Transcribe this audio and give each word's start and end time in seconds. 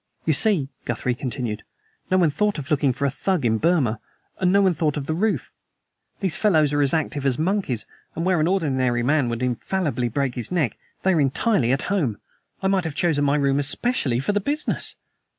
"You 0.25 0.33
see," 0.33 0.69
Guthrie 0.85 1.13
continued, 1.13 1.61
"no 2.09 2.17
one 2.17 2.31
thought 2.31 2.57
of 2.57 2.71
looking 2.71 2.91
for 2.91 3.05
a 3.05 3.11
Thug 3.11 3.45
in 3.45 3.59
Burma! 3.59 3.99
And 4.39 4.51
no 4.51 4.63
one 4.63 4.73
thought 4.73 4.97
of 4.97 5.05
the 5.05 5.13
ROOF! 5.13 5.51
These 6.21 6.35
fellows 6.37 6.73
are 6.73 6.81
as 6.81 6.91
active 6.91 7.23
as 7.23 7.37
monkeys, 7.37 7.85
and 8.15 8.25
where 8.25 8.39
an 8.39 8.47
ordinary 8.47 9.03
man 9.03 9.29
would 9.29 9.43
infallibly 9.43 10.09
break 10.09 10.33
his 10.33 10.51
neck, 10.51 10.75
they 11.03 11.13
are 11.13 11.21
entirely 11.21 11.71
at 11.71 11.83
home. 11.93 12.17
I 12.63 12.67
might 12.67 12.85
have 12.85 12.95
chosen 12.95 13.23
my 13.23 13.35
room 13.35 13.59
especially 13.59 14.17
for 14.19 14.31
the 14.31 14.39
business!" 14.41 14.95